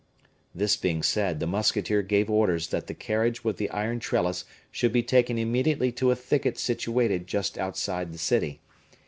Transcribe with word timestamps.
This 0.55 0.75
being 0.77 1.03
said, 1.03 1.39
the 1.39 1.45
musketeer 1.45 2.01
gave 2.01 2.27
orders 2.27 2.69
that 2.69 2.87
the 2.87 2.95
carriage 2.95 3.43
with 3.43 3.57
the 3.57 3.69
iron 3.69 3.99
trellis 3.99 4.45
should 4.71 4.91
be 4.91 5.03
taken 5.03 5.37
immediately 5.37 5.91
to 5.91 6.09
a 6.09 6.15
thicket 6.15 6.57
situated 6.57 7.27
just 7.27 7.55
outside 7.55 8.11
the 8.11 8.17
city. 8.17 8.61